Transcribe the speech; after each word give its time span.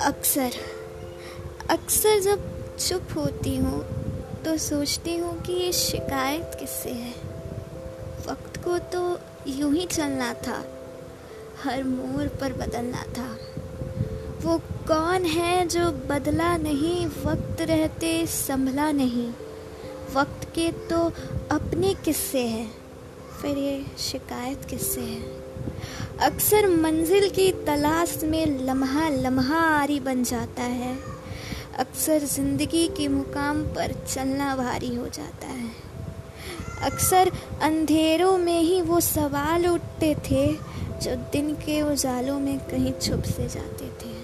अक्सर 0.00 0.50
अक्सर 1.70 2.20
जब 2.20 2.42
चुप 2.76 3.02
होती 3.16 3.56
हूँ 3.56 3.84
तो 4.44 4.58
सोचती 4.58 5.16
हूँ 5.16 5.42
कि 5.42 5.52
ये 5.52 5.72
शिकायत 5.72 6.56
किससे 6.60 6.90
है। 6.90 7.14
वक्त 8.28 8.64
को 8.64 8.78
तो 8.78 9.18
यूँ 9.46 9.74
ही 9.74 9.86
चलना 9.86 10.34
था, 10.34 10.64
हर 11.62 11.84
मोड़ 11.84 12.28
पर 12.28 12.52
बदलना 12.52 13.02
था। 13.02 13.38
वो 14.42 14.58
कौन 14.58 15.24
है 15.24 15.68
जो 15.68 15.90
बदला 15.90 16.56
नहीं, 16.56 17.06
वक्त 17.06 17.60
रहते 17.60 18.26
संभला 18.26 18.92
नहीं? 18.92 19.32
वक्त 20.14 20.44
के 20.44 20.72
तो 20.72 21.12
अपने 21.50 21.94
किस्से 21.94 22.40
हैं। 22.40 22.81
फिर 23.42 23.58
ये 23.58 23.84
शिकायत 23.98 24.64
किससे 24.64 25.00
है? 25.00 25.20
अक्सर 26.20 26.66
मंजिल 26.68 27.28
की 27.30 27.52
तलाश 27.52 28.18
में 28.24 28.46
लम्हा 28.66 29.08
लम्हा 29.08 29.58
आरी 29.58 30.00
बन 30.00 30.24
जाता 30.24 30.62
है। 30.62 30.98
अक्सर 31.78 32.18
ज़िंदगी 32.18 32.88
के 32.88 33.08
मुकाम 33.08 33.62
पर 33.62 33.92
चलना 34.14 34.56
भारी 34.56 34.94
हो 34.94 35.06
जाता 35.08 35.46
है। 35.46 35.70
अक्सर 36.82 37.30
अंधेरों 37.62 38.38
में 38.38 38.60
ही 38.60 38.80
वो 38.82 39.00
सवाल 39.00 39.66
उठते 39.66 40.14
थे, 40.14 40.46
जो 41.02 41.16
दिन 41.32 41.54
के 41.54 41.82
उजालों 41.82 42.40
में 42.40 42.58
कहीं 42.58 42.92
छुप 42.92 43.22
से 43.22 43.48
जाते 43.48 43.84
थे। 43.84 44.14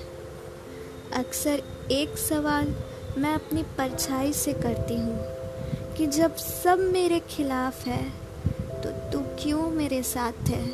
अक्सर 1.13 1.63
एक 1.91 2.19
सवाल 2.19 2.75
मैं 3.19 3.35
अपनी 3.35 3.63
परछाई 3.63 4.33
से 4.33 4.53
करती 4.53 4.95
हूँ 4.95 5.19
कि 5.97 6.07
जब 6.07 6.37
सब 6.37 6.79
मेरे 6.93 7.21
खिलाफ 7.21 7.87
है 7.87 8.28
क्यों 9.39 9.71
मेरे 9.71 10.03
साथ 10.03 10.49
है? 10.49 10.67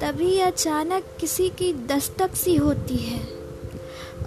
तभी 0.00 0.38
अचानक 0.40 1.04
किसी 1.20 1.48
की 1.48 1.72
दस्तक 1.72 2.34
सी 2.34 2.56
होती 2.56 2.96
है 2.96 3.20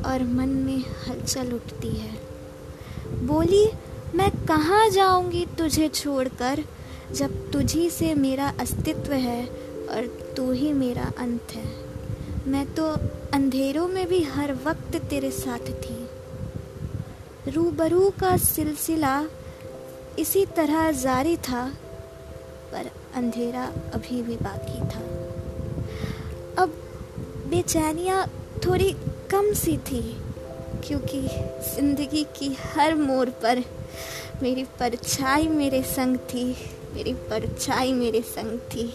और 0.06 0.24
मन 0.24 0.50
में 0.50 0.84
हलचल 1.08 1.52
उठती 1.52 1.88
है। 1.88 2.20
बोली, 3.26 3.70
मैं 4.16 4.32
कहाँ 4.46 4.90
जाऊँगी 4.90 5.46
तुझे 5.46 5.88
छोड़कर 5.88 6.64
जब 7.12 7.52
तुझी 7.52 7.90
से 7.90 8.14
मेरा 8.14 8.54
अस्तित्व 8.60 9.14
है 9.14 9.46
और 9.90 10.34
तू 10.38 10.52
ही 10.52 10.74
मेरा 10.74 11.12
अंत 11.18 11.48
है? 11.52 11.86
मैं 12.48 12.76
तो 12.76 12.86
अंधेरों 13.34 13.88
में 13.88 14.08
भी 14.08 14.24
हर 14.24 14.54
वक्त 14.54 14.96
तेरे 14.96 15.32
साथ 15.32 15.72
थी। 15.82 16.08
रूबरू 17.52 18.10
का 18.10 18.38
सिलसिला 18.38 19.26
इसी 20.20 20.46
तरह 20.46 20.92
जारी 20.92 21.38
था 21.38 21.74
पर 22.76 22.90
अंधेरा 23.16 23.66
अभी 23.94 24.22
भी 24.22 24.36
बाकी 24.38 24.80
था। 24.92 25.02
अब 26.64 26.78
बेचैनियाँ 27.50 28.26
थोड़ी 28.66 28.92
कम 29.32 29.52
सी 29.54 29.78
थी, 29.88 30.02
क्योंकि 30.88 31.22
ज़िंदगी 31.68 32.24
की 32.38 32.54
हर 32.66 32.96
मोड़ 32.96 33.30
पर 33.44 33.64
मेरी 34.42 34.64
परछाई 34.80 35.48
मेरे 35.50 35.82
संग 35.86 36.18
थी, 36.30 36.46
मेरी 36.94 37.14
परछाई 37.30 37.94
मेरे 37.94 38.22
संग 38.28 38.60
थी। 38.72 38.92